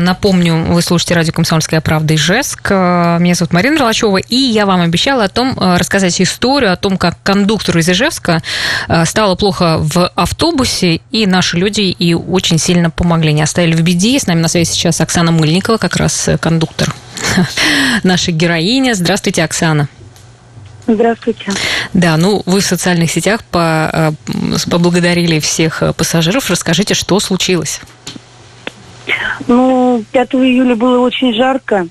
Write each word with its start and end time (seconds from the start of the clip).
Напомню, 0.00 0.64
вы 0.72 0.82
слушаете 0.82 1.14
радио 1.14 1.32
«Комсомольская 1.32 1.80
правда» 1.80 2.14
Ижевск. 2.14 2.70
Меня 2.70 3.34
зовут 3.34 3.52
Марина 3.52 3.78
Ролачева, 3.78 4.18
и 4.18 4.36
я 4.36 4.66
вам 4.66 4.80
обещала 4.80 5.24
о 5.24 5.28
том, 5.28 5.56
рассказать 5.58 6.20
историю 6.20 6.72
о 6.72 6.76
том, 6.76 6.98
как 6.98 7.16
кондуктору 7.22 7.80
из 7.80 7.88
Ижевска 7.88 8.42
стало 9.04 9.34
плохо 9.34 9.78
в 9.78 10.08
автобусе, 10.14 11.00
и 11.10 11.26
наши 11.26 11.56
люди 11.56 11.80
и 11.82 12.14
очень 12.14 12.58
сильно 12.58 12.90
помогли, 12.90 13.32
не 13.32 13.42
оставили 13.42 13.74
в 13.74 13.82
беде. 13.82 14.18
С 14.18 14.26
нами 14.26 14.40
на 14.40 14.48
связи 14.48 14.70
сейчас 14.70 15.00
Оксана 15.00 15.32
Мыльникова, 15.32 15.76
как 15.78 15.96
раз 15.96 16.28
кондуктор 16.40 16.94
наша 18.02 18.32
героиня. 18.32 18.94
Здравствуйте, 18.94 19.44
Оксана. 19.44 19.88
Здравствуйте. 20.88 21.52
Да, 21.92 22.16
ну 22.16 22.42
вы 22.46 22.60
в 22.60 22.64
социальных 22.64 23.10
сетях 23.10 23.44
по, 23.44 23.90
э, 23.92 24.12
поблагодарили 24.70 25.38
всех 25.38 25.82
э, 25.82 25.92
пассажиров. 25.92 26.48
Расскажите, 26.48 26.94
что 26.94 27.20
случилось? 27.20 27.80
Ну, 29.46 29.77
5 30.12 30.34
июля 30.34 30.76
было 30.76 31.00
очень 31.00 31.34
жарко. 31.34 31.88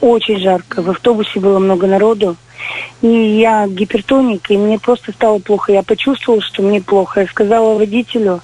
Очень 0.00 0.40
жарко. 0.40 0.82
В 0.82 0.90
автобусе 0.90 1.40
было 1.40 1.58
много 1.58 1.86
народу. 1.86 2.36
И 3.02 3.08
я 3.08 3.66
гипертоник, 3.66 4.50
и 4.50 4.56
мне 4.56 4.78
просто 4.78 5.12
стало 5.12 5.38
плохо. 5.38 5.72
Я 5.72 5.82
почувствовала, 5.82 6.42
что 6.42 6.62
мне 6.62 6.80
плохо. 6.80 7.22
Я 7.22 7.26
сказала 7.26 7.78
водителю, 7.78 8.40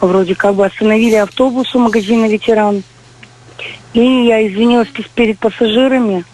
вроде 0.00 0.34
как 0.34 0.54
бы 0.54 0.66
остановили 0.66 1.16
автобус 1.16 1.74
у 1.74 1.78
магазина 1.78 2.26
«Ветеран». 2.26 2.82
И 3.92 4.00
я 4.00 4.46
извинилась 4.46 4.88
перед 5.14 5.38
пассажирами 5.38 6.24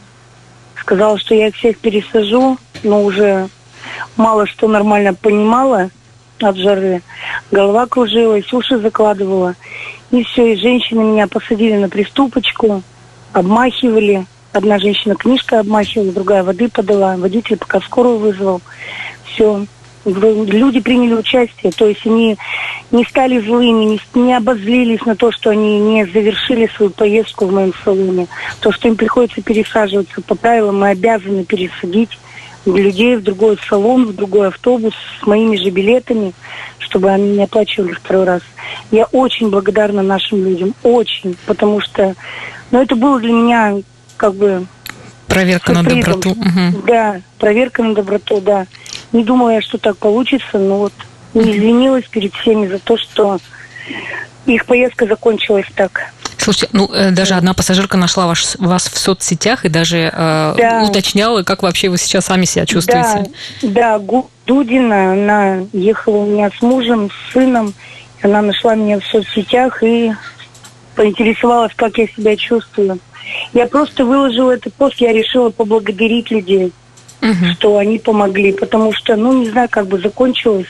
сказала, 0.91 1.19
что 1.19 1.37
я 1.37 1.49
их 1.49 1.57
всех 1.57 1.79
пересажу, 1.79 2.59
но 2.83 3.05
уже 3.05 3.49
мало 4.17 4.47
что 4.47 4.67
нормально 4.67 5.15
понимала 5.15 5.91
от 6.41 6.57
жары. 6.57 7.03
Голова 7.53 7.87
кружилась, 7.87 8.53
уши 8.53 8.79
закладывала. 8.79 9.55
И 10.11 10.25
все, 10.25 10.53
и 10.53 10.57
женщины 10.57 11.03
меня 11.05 11.29
посадили 11.29 11.77
на 11.77 11.89
приступочку, 11.89 12.83
обмахивали. 13.33 14.27
Одна 14.53 14.79
женщина 14.79 15.15
книжкой 15.15 15.61
обмахивала, 15.61 16.13
другая 16.13 16.43
воды 16.43 16.69
подала. 16.69 17.17
Водитель 17.17 17.57
пока 17.57 17.81
скорую 17.81 18.19
вызвал. 18.19 18.61
Все 19.25 19.67
люди 20.05 20.81
приняли 20.81 21.15
участие, 21.15 21.73
то 21.73 21.87
есть 21.87 22.07
они 22.07 22.37
не 22.91 23.05
стали 23.05 23.39
злыми, 23.41 23.85
не, 23.85 24.01
не 24.15 24.35
обозлились 24.35 25.05
на 25.05 25.15
то, 25.15 25.31
что 25.31 25.51
они 25.51 25.79
не 25.79 26.07
завершили 26.07 26.71
свою 26.75 26.91
поездку 26.91 27.47
в 27.47 27.53
моем 27.53 27.75
салоне. 27.85 28.27
То, 28.61 28.73
что 28.73 28.89
им 28.89 28.97
приходится 28.97 29.43
пересаживаться 29.43 30.23
по 30.23 30.35
правилам, 30.35 30.81
мы 30.81 30.89
обязаны 30.89 31.45
пересадить 31.45 32.19
людей 32.67 33.17
в 33.17 33.23
другой 33.23 33.59
салон, 33.69 34.07
в 34.07 34.15
другой 34.15 34.49
автобус 34.49 34.95
с 35.21 35.27
моими 35.27 35.57
же 35.57 35.71
билетами, 35.71 36.33
чтобы 36.79 37.11
они 37.11 37.37
не 37.37 37.45
оплачивали 37.45 37.93
второй 37.93 38.25
раз. 38.25 38.43
Я 38.91 39.05
очень 39.07 39.51
благодарна 39.51 40.03
нашим 40.03 40.45
людям, 40.45 40.75
очень, 40.83 41.37
потому 41.47 41.81
что, 41.81 42.15
ну, 42.71 42.83
это 42.83 42.97
было 42.97 43.19
для 43.19 43.33
меня 43.33 43.75
как 44.17 44.35
бы 44.35 44.67
Проверка 45.31 45.73
на 45.73 45.85
доброту. 45.85 46.33
Угу. 46.33 46.83
Да, 46.87 47.21
проверка 47.39 47.85
на 47.85 47.95
доброту, 47.95 48.41
да. 48.41 48.67
Не 49.13 49.23
думала 49.23 49.51
я, 49.51 49.63
что 49.63 49.79
так 49.79 49.97
получится, 49.97 50.59
но 50.59 50.79
вот 50.79 50.93
не 51.35 51.53
извинилась 51.53 52.05
перед 52.07 52.35
всеми 52.35 52.67
за 52.67 52.81
то, 52.81 52.97
что 52.97 53.39
их 54.47 54.67
поездка 54.67 55.07
закончилась 55.07 55.67
так. 55.75 56.13
Слушайте, 56.41 56.69
ну 56.73 56.89
э, 56.93 57.11
даже 57.11 57.35
одна 57.35 57.53
пассажирка 57.53 57.99
нашла 57.99 58.27
ваш, 58.27 58.57
вас 58.57 58.89
в 58.89 58.97
соцсетях 58.97 59.67
и 59.67 59.69
даже 59.69 60.11
э, 60.13 60.55
да. 60.57 60.87
уточняла, 60.89 61.43
как 61.43 61.63
вообще 61.63 61.91
вы 61.91 61.99
сейчас 61.99 62.27
сами 62.27 62.47
себя 62.47 62.65
чувствуете. 62.65 63.31
Да, 63.63 63.99
да, 63.99 64.23
Дудина, 64.47 65.13
она 65.13 65.59
ехала 65.73 66.17
у 66.17 66.27
меня 66.27 66.51
с 66.59 66.63
мужем, 66.63 67.11
с 67.11 67.33
сыном, 67.33 67.75
она 68.23 68.41
нашла 68.41 68.75
меня 68.75 69.01
в 69.01 69.05
соцсетях 69.05 69.83
и 69.83 70.13
поинтересовалась, 70.95 71.73
как 71.77 71.99
я 71.99 72.07
себя 72.09 72.37
чувствую. 72.37 72.99
Я 73.53 73.67
просто 73.67 74.07
выложила 74.07 74.53
этот 74.53 74.73
пост, 74.75 74.97
я 74.97 75.13
решила 75.13 75.51
поблагодарить 75.51 76.31
людей, 76.31 76.73
угу. 77.21 77.53
что 77.55 77.77
они 77.77 77.99
помогли, 77.99 78.53
потому 78.53 78.93
что, 78.95 79.15
ну, 79.17 79.33
не 79.35 79.51
знаю, 79.51 79.69
как 79.71 79.87
бы 79.87 79.99
закончилось. 79.99 80.67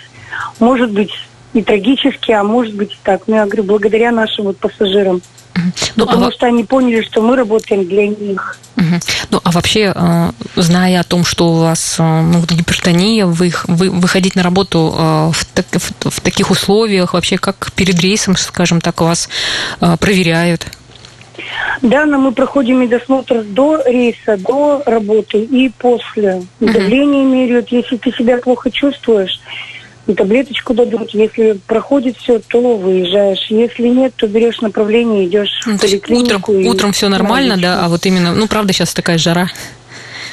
Может 0.59 0.91
быть, 0.91 1.12
и 1.53 1.62
трагически, 1.62 2.33
а 2.33 2.45
может 2.45 2.75
быть 2.75 2.93
и 2.93 2.99
так. 3.03 3.22
Но 3.27 3.37
я 3.37 3.47
говорю, 3.47 3.65
благодаря 3.65 4.11
нашим 4.12 4.47
вот 4.47 4.59
пассажирам. 4.59 5.22
Ну, 5.97 6.06
Потому 6.06 6.27
а... 6.27 6.33
что 6.33 6.47
они 6.47 6.65
поняли, 6.65 7.03
что 7.03 7.23
мы 7.23 7.37
работаем 7.37 7.87
для 7.87 8.09
них. 8.09 8.59
Угу. 8.77 9.01
Ну, 9.31 9.41
а 9.43 9.51
вообще, 9.51 9.93
э, 9.95 10.31
зная 10.56 11.01
о 11.01 11.05
том, 11.05 11.25
что 11.25 11.49
у 11.49 11.56
вас 11.56 11.97
э, 11.99 12.03
ну, 12.03 12.43
гипертония, 12.49 13.27
вы, 13.27 13.53
вы 13.67 13.91
выходить 13.91 14.37
на 14.37 14.43
работу 14.43 14.95
э, 14.97 15.31
в, 15.33 15.45
так, 15.55 15.67
в, 15.73 16.11
в 16.11 16.21
таких 16.21 16.51
условиях, 16.51 17.15
вообще 17.15 17.39
как 17.39 17.73
перед 17.75 18.01
рейсом, 18.01 18.37
скажем 18.37 18.81
так, 18.81 19.01
вас 19.01 19.28
проверяют? 19.99 20.67
Да, 21.83 22.05
но 22.05 22.19
мы 22.19 22.33
проходим 22.33 22.81
медосмотр 22.81 23.43
до 23.43 23.83
рейса, 23.87 24.37
до 24.37 24.83
работы 24.87 25.39
и 25.39 25.71
после. 25.71 26.43
Давление 26.61 27.25
меряют. 27.25 27.71
Если 27.71 27.97
ты 27.97 28.12
себя 28.12 28.39
плохо 28.39 28.71
чувствуешь, 28.71 29.41
таблеточку 30.06 30.75
дадут. 30.75 31.11
Если 31.11 31.59
проходит 31.66 32.16
все, 32.19 32.38
то 32.38 32.77
выезжаешь. 32.77 33.47
Если 33.49 33.88
нет, 33.88 34.15
то 34.16 34.27
берешь 34.27 34.61
направление, 34.61 35.27
идешь 35.27 35.61
ну, 35.66 35.77
в 35.77 35.81
поликлинику. 35.81 36.53
Утром, 36.53 36.66
утром 36.66 36.93
все 36.93 37.09
нормально, 37.09 37.56
да, 37.56 37.84
а 37.84 37.88
вот 37.88 38.06
именно, 38.06 38.33
ну, 38.33 38.49
правда, 38.49 38.72
сейчас 38.72 38.94
такая 38.94 39.19
жара. 39.19 39.49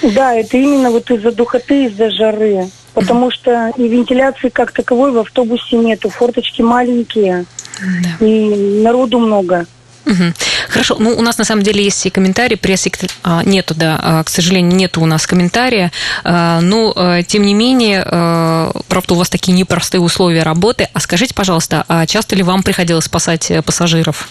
Да, 0.01 0.33
это 0.33 0.57
именно 0.57 0.91
вот 0.91 1.09
из-за 1.11 1.31
духоты, 1.31 1.85
из-за 1.85 2.09
жары. 2.11 2.67
Потому 2.94 3.29
что 3.29 3.72
и 3.77 3.88
вентиляции 3.88 4.50
как 4.50 4.72
таковой 4.72 5.11
в 5.11 5.19
автобусе 5.19 5.75
нету. 5.77 6.09
Форточки 6.09 6.63
маленькие. 6.63 7.45
Да. 7.79 8.25
И 8.25 8.81
народу 8.81 9.19
много. 9.19 9.67
Угу. 10.06 10.33
Хорошо. 10.77 10.97
Ну, 10.99 11.17
у 11.17 11.23
нас 11.23 11.39
на 11.39 11.43
самом 11.43 11.63
деле 11.63 11.83
есть 11.83 12.05
и 12.05 12.11
комментарии. 12.11 12.53
Пресс 12.53 12.88
а, 13.23 13.41
нету, 13.43 13.73
да, 13.73 13.99
а, 13.99 14.23
к 14.23 14.29
сожалению, 14.29 14.75
нету 14.75 15.01
у 15.01 15.07
нас 15.07 15.25
комментария. 15.25 15.91
А, 16.23 16.61
но, 16.61 17.23
тем 17.25 17.41
не 17.41 17.55
менее, 17.55 18.03
правда, 18.03 19.15
у 19.15 19.15
вас 19.15 19.27
такие 19.27 19.57
непростые 19.57 20.01
условия 20.01 20.43
работы. 20.43 20.88
А 20.93 20.99
скажите, 20.99 21.33
пожалуйста, 21.33 21.83
а 21.88 22.05
часто 22.05 22.35
ли 22.35 22.43
вам 22.43 22.61
приходилось 22.61 23.05
спасать 23.05 23.49
э, 23.49 23.63
пассажиров? 23.63 24.29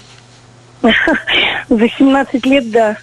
За 1.69 1.89
17 1.99 2.47
лет, 2.47 2.71
да. 2.71 2.97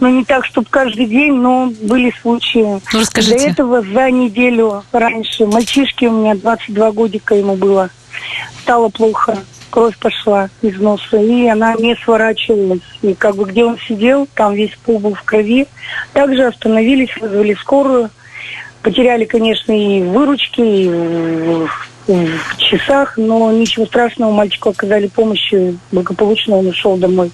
Но 0.00 0.08
не 0.08 0.24
так, 0.24 0.44
чтобы 0.44 0.66
каждый 0.68 1.06
день, 1.06 1.34
но 1.34 1.72
были 1.82 2.12
случаи. 2.20 2.80
Ну, 2.92 3.00
расскажите. 3.00 3.36
До 3.36 3.50
этого 3.50 3.82
за 3.82 4.10
неделю 4.10 4.82
раньше 4.90 5.46
мальчишке 5.46 6.08
у 6.08 6.12
меня 6.12 6.34
22 6.34 6.90
годика 6.90 7.36
ему 7.36 7.54
было. 7.54 7.90
Стало 8.62 8.88
плохо 8.88 9.38
кровь 9.70 9.96
пошла 9.98 10.48
из 10.62 10.78
носа, 10.78 11.16
и 11.16 11.46
она 11.46 11.74
не 11.74 11.96
сворачивалась. 11.96 12.80
И 13.02 13.14
как 13.14 13.36
бы 13.36 13.44
где 13.44 13.64
он 13.64 13.78
сидел, 13.78 14.28
там 14.34 14.54
весь 14.54 14.76
пол 14.84 14.98
был 14.98 15.14
в 15.14 15.22
крови. 15.22 15.66
Также 16.12 16.44
остановились, 16.44 17.16
вызвали 17.20 17.54
скорую. 17.54 18.10
Потеряли, 18.82 19.24
конечно, 19.24 19.72
и 19.72 20.02
выручки, 20.02 20.60
и 20.60 20.88
в, 20.88 22.56
часах, 22.56 23.16
но 23.18 23.52
ничего 23.52 23.86
страшного, 23.86 24.32
мальчику 24.32 24.70
оказали 24.70 25.08
помощь, 25.08 25.52
и 25.52 25.76
благополучно 25.92 26.56
он 26.56 26.68
ушел 26.68 26.96
домой. 26.96 27.30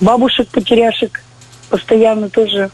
Бабушек, 0.00 0.48
потеряшек 0.48 1.22
постоянно 1.68 2.28
тоже 2.28 2.70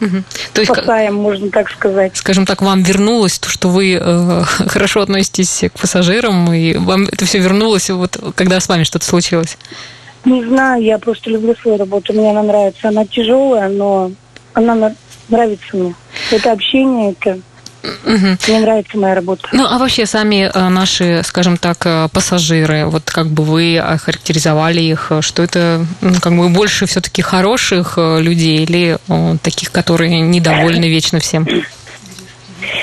Угу. 0.00 0.22
То 0.54 0.60
есть, 0.60 0.72
Спасаем, 0.72 1.14
можно 1.14 1.50
так 1.50 1.70
сказать. 1.70 2.16
Скажем 2.16 2.46
так, 2.46 2.62
вам 2.62 2.82
вернулось 2.82 3.38
то, 3.38 3.48
что 3.48 3.68
вы 3.68 3.98
э, 4.00 4.42
хорошо 4.68 5.02
относитесь 5.02 5.64
к 5.72 5.78
пассажирам, 5.78 6.52
и 6.52 6.74
вам 6.76 7.04
это 7.04 7.24
все 7.24 7.38
вернулось, 7.38 7.90
вот 7.90 8.16
когда 8.34 8.60
с 8.60 8.68
вами 8.68 8.84
что-то 8.84 9.04
случилось? 9.04 9.56
Не 10.24 10.44
знаю, 10.44 10.82
я 10.82 10.98
просто 10.98 11.30
люблю 11.30 11.54
свою 11.56 11.78
работу, 11.78 12.12
мне 12.12 12.30
она 12.30 12.42
нравится. 12.42 12.88
Она 12.88 13.06
тяжелая, 13.06 13.68
но 13.68 14.10
она 14.52 14.92
нравится 15.28 15.76
мне. 15.76 15.94
Это 16.30 16.52
общение, 16.52 17.12
это 17.12 17.40
Угу. 17.82 18.36
Мне 18.48 18.60
нравится 18.60 18.98
моя 18.98 19.14
работа. 19.14 19.48
Ну, 19.52 19.66
а 19.66 19.78
вообще 19.78 20.06
сами 20.06 20.50
э, 20.52 20.68
наши, 20.68 21.22
скажем 21.24 21.56
так, 21.56 21.78
э, 21.86 22.08
пассажиры, 22.12 22.86
вот 22.86 23.10
как 23.10 23.28
бы 23.28 23.42
вы 23.42 23.78
охарактеризовали 23.78 24.80
их, 24.80 25.12
что 25.20 25.42
это 25.42 25.86
ну, 26.00 26.14
как 26.20 26.36
бы 26.36 26.48
больше 26.50 26.86
все-таки 26.86 27.22
хороших 27.22 27.94
э, 27.96 28.20
людей 28.20 28.64
или 28.64 28.98
таких, 29.42 29.72
которые 29.72 30.20
недовольны 30.20 30.88
вечно 30.88 31.20
всем? 31.20 31.46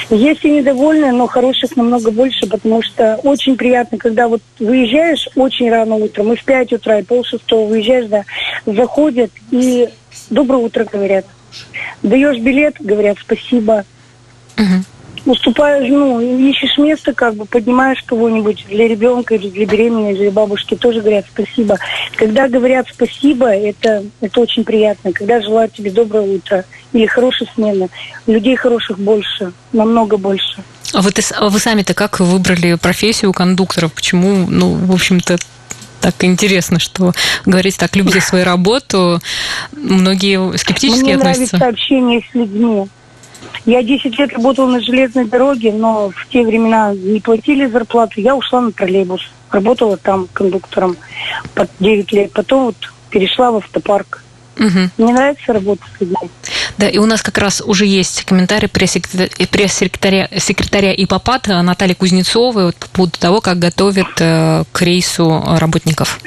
Есть 0.10 0.44
и 0.45 0.51
недовольные, 0.51 1.12
но 1.12 1.27
хороших 1.27 1.75
намного 1.75 2.12
больше, 2.12 2.48
потому 2.48 2.81
что 2.81 3.19
очень 3.24 3.56
приятно, 3.56 3.98
когда 3.98 4.27
вот 4.27 4.42
выезжаешь 4.60 5.27
очень 5.36 5.69
рано 5.69 5.95
утром, 5.95 6.33
и 6.33 6.36
в 6.36 6.44
5 6.44 6.74
утра, 6.74 7.00
и 7.00 7.04
пол 7.04 7.24
шестого 7.24 7.68
выезжаешь, 7.68 8.07
да, 8.07 8.24
заходят 8.66 9.31
и 9.51 9.89
доброе 10.30 10.63
утро 10.63 10.86
говорят. 10.86 11.25
Даешь 12.04 12.39
билет, 12.39 12.75
говорят 12.80 13.18
спасибо, 13.19 13.86
Угу. 14.57 15.31
Уступаешь, 15.31 15.89
ну, 15.89 16.21
ищешь 16.21 16.77
место, 16.77 17.13
как 17.13 17.36
бы 17.36 17.45
поднимаешь 17.45 18.01
кого-нибудь 18.06 18.65
для 18.69 18.88
ребенка 18.88 19.36
или 19.36 19.50
для 19.50 19.65
беременной, 19.65 20.12
или 20.13 20.19
для 20.19 20.31
бабушки, 20.31 20.75
тоже 20.75 21.01
говорят 21.01 21.25
спасибо. 21.30 21.77
Когда 22.15 22.48
говорят 22.48 22.88
спасибо, 22.89 23.48
это, 23.48 24.06
это 24.21 24.39
очень 24.39 24.63
приятно. 24.63 25.12
Когда 25.12 25.42
желают 25.42 25.74
тебе 25.74 25.92
доброе 25.92 26.24
утро 26.24 26.63
или 26.94 27.06
хорошей 27.07 27.50
смены, 27.54 27.89
людей 28.25 28.56
хороших 28.56 29.00
больше, 29.00 29.51
намного 29.74 30.15
больше. 30.15 30.63
А 30.94 31.01
вы, 31.01 31.12
а 31.36 31.50
вы 31.50 31.60
сами-то 31.60 31.94
как 31.94 32.21
выбрали 32.21 32.75
профессию 32.75 33.33
кондукторов? 33.33 33.92
Почему, 33.92 34.48
ну, 34.48 34.75
в 34.75 34.94
общем-то, 34.94 35.38
Так 36.00 36.24
интересно, 36.24 36.80
что 36.80 37.12
говорить 37.45 37.77
так, 37.77 37.95
любите 37.95 38.21
свою 38.21 38.45
работу. 38.45 39.19
Многие 39.74 40.56
скептически 40.57 41.03
Мне 41.03 41.15
относятся. 41.15 41.57
нравится 41.57 41.81
общение 41.81 42.21
с 42.21 42.36
людьми. 42.36 42.88
Я 43.66 43.84
10 43.84 44.18
лет 44.18 44.34
работала 44.34 44.68
на 44.68 44.82
железной 44.82 45.26
дороге, 45.26 45.74
но 45.74 46.10
в 46.10 46.28
те 46.30 46.46
времена 46.46 46.94
не 46.94 47.20
платили 47.20 47.66
зарплату. 47.66 48.22
Я 48.22 48.36
ушла 48.36 48.62
на 48.62 48.72
троллейбус. 48.72 49.22
Работала 49.52 49.98
там 49.98 50.28
кондуктором 50.34 50.98
под 51.54 51.70
9 51.80 52.12
лет. 52.12 52.32
Потом 52.32 52.66
вот 52.66 52.76
перешла 53.10 53.52
в 53.52 53.58
автопарк. 53.58 54.24
Мгм. 54.58 54.92
Мне 54.98 55.14
нравится 55.14 55.54
работать 55.54 55.86
с 55.98 56.02
людьми. 56.02 56.30
Да, 56.78 56.90
и 56.90 56.98
у 56.98 57.06
нас 57.06 57.22
как 57.22 57.38
раз 57.38 57.62
уже 57.62 57.86
есть 57.86 58.26
комментарий 58.26 58.68
пресс-секретаря, 58.68 60.30
секретаря 60.38 60.94
ИПАПАТ 60.94 61.48
Натальи 61.48 61.94
Кузнецовой 61.94 62.66
вот 62.66 62.76
по 62.76 62.88
поводу 62.90 63.20
того, 63.20 63.42
как 63.42 63.60
готовят 63.60 64.08
э, 64.20 64.64
к 64.72 64.82
рейсу 64.82 65.44
работников. 65.60 66.20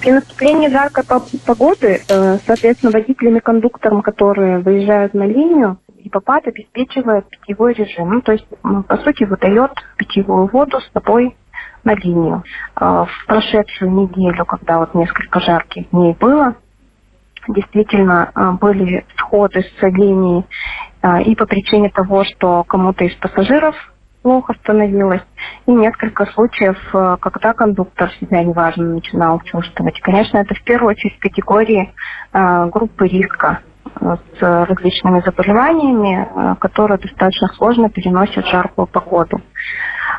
При 0.00 0.12
наступлении 0.12 0.68
жаркой 0.68 1.04
по- 1.04 1.26
погоды, 1.44 2.02
э, 2.06 2.38
соответственно, 2.46 2.92
водителям 2.92 3.36
и 3.36 3.40
кондукторам, 3.40 4.02
которые 4.02 4.58
выезжают 4.58 5.14
на 5.14 5.26
линию, 5.26 5.78
ИПАПАТ 6.04 6.48
обеспечивает 6.48 7.28
питьевой 7.28 7.74
режим. 7.74 8.10
Ну, 8.10 8.20
то 8.20 8.32
есть, 8.32 8.46
по 8.62 8.96
сути, 8.98 9.24
выдает 9.24 9.72
питьевую 9.96 10.46
воду 10.46 10.80
с 10.80 10.92
собой 10.92 11.36
на 11.84 11.94
линию. 11.94 12.44
Э, 12.80 13.04
В 13.06 13.26
прошедшую 13.26 13.90
неделю, 13.90 14.44
когда 14.44 14.78
вот 14.78 14.94
несколько 14.94 15.40
жарких 15.40 15.90
дней 15.90 16.16
было, 16.18 16.54
действительно 17.48 18.30
э, 18.34 18.50
были 18.52 19.06
сходы 19.16 19.62
с 19.62 19.82
линии 19.82 20.44
э, 21.02 21.22
и 21.22 21.34
по 21.34 21.46
причине 21.46 21.90
того, 21.90 22.24
что 22.24 22.64
кому-то 22.64 23.04
из 23.04 23.14
пассажиров 23.16 23.74
плохо 24.22 24.54
становилось, 24.62 25.22
и 25.66 25.70
несколько 25.70 26.26
случаев, 26.26 26.76
когда 27.20 27.54
кондуктор 27.54 28.10
себя 28.20 28.42
неважно 28.42 28.94
начинал 28.94 29.40
чувствовать. 29.40 30.00
Конечно, 30.00 30.38
это 30.38 30.54
в 30.54 30.62
первую 30.64 30.90
очередь 30.90 31.18
категории 31.20 31.94
группы 32.32 33.06
риска 33.06 33.60
с 34.38 34.40
различными 34.40 35.22
заболеваниями, 35.24 36.28
э, 36.28 36.54
которые 36.60 36.98
достаточно 36.98 37.48
сложно 37.56 37.90
переносят 37.90 38.46
жаркую 38.46 38.86
погоду. 38.86 39.40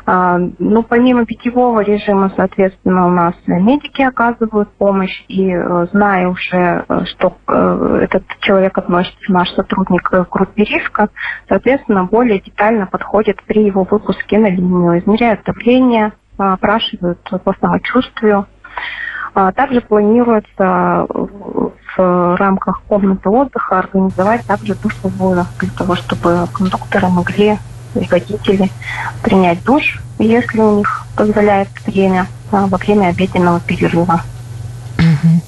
А, 0.06 0.38
Ну, 0.58 0.82
помимо 0.82 1.24
питьевого 1.24 1.80
режима, 1.80 2.32
соответственно, 2.36 3.06
у 3.06 3.10
нас 3.10 3.34
медики 3.46 4.02
оказывают 4.02 4.70
помощь, 4.78 5.24
и 5.28 5.50
э, 5.52 5.86
зная 5.92 6.28
уже, 6.28 6.84
э, 6.88 7.04
что 7.06 7.36
э, 7.46 7.98
этот 8.02 8.24
человек 8.40 8.76
относится, 8.78 9.32
наш 9.32 9.50
сотрудник, 9.50 10.08
э, 10.12 10.24
к 10.24 10.30
группе 10.30 10.64
риска, 10.64 11.08
соответственно, 11.48 12.04
более 12.04 12.40
детально 12.40 12.86
подходит 12.86 13.42
при 13.44 13.64
его 13.64 13.84
выпуске 13.84 14.38
на 14.38 14.48
линию, 14.48 14.98
измеряют 14.98 15.42
давление, 15.44 16.12
э, 16.38 16.42
опрашивают 16.42 17.20
по 17.44 17.54
самочувствию. 17.60 18.46
А 19.34 19.52
Также 19.52 19.80
планируется 19.80 21.06
в 21.96 22.30
в 22.30 22.36
рамках 22.36 22.80
комнаты 22.88 23.28
отдыха 23.28 23.78
организовать 23.80 24.44
также 24.46 24.74
душевую 24.74 25.46
для 25.58 25.70
того, 25.70 25.96
чтобы 25.96 26.46
кондукторы 26.52 27.08
могли 27.08 27.58
и 27.94 28.06
водители 28.08 28.70
принять 29.22 29.62
душ, 29.64 30.00
если 30.18 30.60
у 30.60 30.78
них 30.78 31.06
позволяет 31.16 31.68
время 31.86 32.26
а, 32.52 32.66
во 32.66 32.78
время 32.78 33.08
обеденного 33.08 33.60
перерыва. 33.60 34.22
Мгм. 34.98 35.42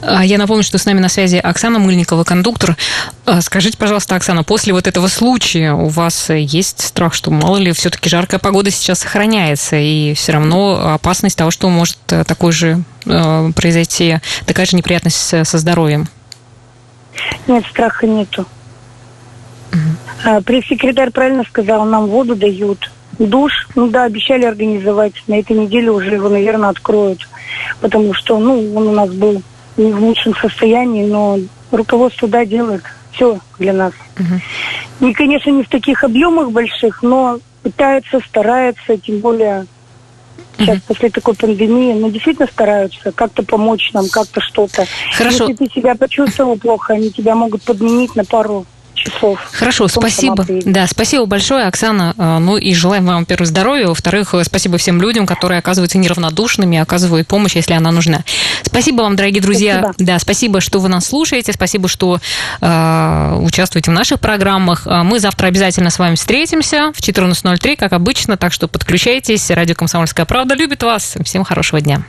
А 0.00 0.24
Я 0.24 0.38
напомню, 0.38 0.62
что 0.62 0.78
с 0.78 0.86
нами 0.86 1.00
на 1.00 1.08
связи 1.08 1.36
Оксана 1.36 1.78
Мыльникова, 1.78 2.24
кондуктор. 2.24 2.76
А, 3.24 3.40
Скажите, 3.40 3.76
пожалуйста, 3.76 4.14
Оксана, 4.14 4.44
после 4.44 4.72
вот 4.72 4.86
этого 4.86 5.08
случая 5.08 5.72
у 5.72 5.88
вас 5.88 6.30
есть 6.30 6.80
страх, 6.82 7.14
что 7.14 7.30
мало 7.30 7.56
ли 7.56 7.72
все-таки 7.72 8.08
жаркая 8.08 8.38
погода 8.38 8.70
сейчас 8.70 9.00
сохраняется, 9.00 9.76
и 9.76 10.14
все 10.14 10.32
равно 10.32 10.94
опасность 10.94 11.36
того, 11.36 11.50
что 11.50 11.68
может 11.68 11.98
э, 12.10 12.24
такой 12.24 12.52
же 12.52 12.82
э, 13.06 13.50
произойти, 13.54 14.18
такая 14.46 14.66
же 14.66 14.76
неприятность 14.76 15.16
со 15.46 15.58
здоровьем? 15.58 16.08
Нет, 17.48 17.64
страха 17.70 18.06
нету. 18.06 18.46
А, 20.24 20.40
Пресс-секретарь 20.40 21.10
правильно 21.10 21.44
сказал, 21.44 21.84
нам 21.84 22.06
воду 22.06 22.36
дают. 22.36 22.90
Душ, 23.18 23.68
ну 23.74 23.88
да, 23.88 24.04
обещали 24.04 24.44
организовать. 24.44 25.14
На 25.26 25.40
этой 25.40 25.56
неделе 25.56 25.90
уже 25.90 26.14
его, 26.14 26.28
наверное, 26.28 26.68
откроют. 26.68 27.28
Потому 27.80 28.14
что, 28.14 28.38
ну, 28.38 28.74
он 28.76 28.88
у 28.88 28.92
нас 28.92 29.10
был 29.10 29.42
не 29.78 29.92
в 29.92 30.02
лучшем 30.02 30.34
состоянии, 30.36 31.06
но 31.06 31.38
руководство, 31.70 32.28
да, 32.28 32.44
делает 32.44 32.82
все 33.12 33.38
для 33.58 33.72
нас. 33.72 33.92
Мгм. 34.18 34.40
Не, 35.00 35.14
конечно, 35.14 35.50
не 35.50 35.62
в 35.62 35.68
таких 35.68 36.04
объемах 36.04 36.50
больших, 36.50 37.02
но 37.02 37.38
пытается, 37.62 38.20
старается, 38.20 38.96
тем 38.96 39.20
более 39.20 39.66
сейчас 40.58 40.80
после 40.82 41.10
такой 41.10 41.34
пандемии, 41.34 41.92
но 41.94 42.10
действительно 42.10 42.48
стараются 42.48 43.12
как-то 43.12 43.42
помочь 43.42 43.92
нам, 43.92 44.08
как-то 44.08 44.40
что-то. 44.40 44.86
Хорошо. 45.16 45.46
Если 45.46 45.66
ты 45.66 45.72
себя 45.72 45.94
почувствовал 45.94 46.56
плохо, 46.58 46.94
они 46.94 47.10
тебя 47.10 47.34
могут 47.34 47.62
подменить 47.62 48.16
на 48.16 48.24
пару 48.24 48.66
часов. 48.98 49.38
Хорошо, 49.52 49.88
спасибо. 49.88 50.44
Да, 50.64 50.86
спасибо 50.86 51.26
большое, 51.26 51.66
Оксана. 51.66 52.14
Э, 52.16 52.38
Ну 52.38 52.56
и 52.56 52.74
желаем 52.74 53.06
вам, 53.06 53.20
во-первых, 53.20 53.48
здоровья, 53.48 53.86
во-вторых, 53.88 54.34
э, 54.34 54.44
спасибо 54.44 54.78
всем 54.78 55.00
людям, 55.00 55.26
которые 55.26 55.58
оказываются 55.58 55.98
неравнодушными, 55.98 56.78
оказывают 56.78 57.26
помощь, 57.28 57.56
если 57.56 57.74
она 57.74 57.90
нужна. 57.90 58.24
Спасибо 58.62 59.02
вам, 59.02 59.16
дорогие 59.16 59.40
друзья. 59.42 59.80
Спасибо. 59.80 59.94
Да, 60.12 60.18
спасибо, 60.18 60.60
что 60.60 60.78
вы 60.80 60.88
нас 60.88 61.06
слушаете, 61.06 61.52
спасибо, 61.52 61.88
что 61.88 62.20
э, 62.60 63.38
участвуете 63.42 63.90
в 63.90 63.94
наших 63.94 64.20
программах. 64.20 64.86
Э, 64.86 65.02
Мы 65.02 65.20
завтра 65.20 65.46
обязательно 65.46 65.90
с 65.90 65.98
вами 65.98 66.14
встретимся 66.14 66.92
в 66.94 67.00
14.03, 67.00 67.76
как 67.76 67.92
обычно, 67.92 68.36
так 68.36 68.52
что 68.52 68.68
подключайтесь. 68.68 69.50
Радио 69.50 69.74
«Комсомольская 69.74 70.26
правда» 70.26 70.54
любит 70.54 70.82
вас. 70.82 71.16
Всем 71.24 71.44
хорошего 71.44 71.80
дня. 71.80 72.02